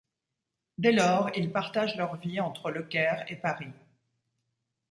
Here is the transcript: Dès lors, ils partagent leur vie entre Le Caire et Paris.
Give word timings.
Dès 0.79 0.93
lors, 0.93 1.29
ils 1.37 1.51
partagent 1.51 1.95
leur 1.95 2.17
vie 2.17 2.39
entre 2.39 2.71
Le 2.71 2.81
Caire 2.81 3.23
et 3.27 3.35
Paris. 3.35 3.71